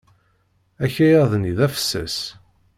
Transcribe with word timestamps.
Akayad-nni 0.83 1.51
d 1.57 1.59
afessas. 1.67 2.17